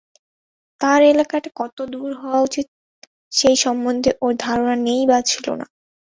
[0.81, 2.67] তার এলাকাটা কতদূর হওয়া উচিত
[3.31, 5.65] সেই সম্বন্ধে ওর ধারণা নেই বা ছিল না।